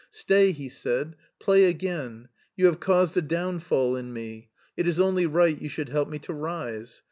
[0.09, 2.27] "Stay," he said, "play again.
[2.57, 6.17] You have caused a downfall in me; it is only right you should help me
[6.17, 6.99] to rise.